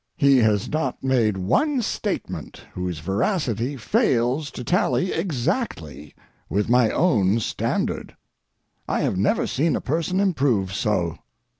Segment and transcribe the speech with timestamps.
[0.17, 6.15] He has not made one statement whose veracity fails to tally exactly
[6.49, 8.15] with my own standard.
[8.87, 11.19] I have never seen a person improve so.